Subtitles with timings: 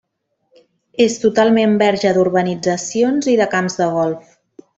[1.05, 4.35] És totalment verge d'urbanitzacions i de camps de golf.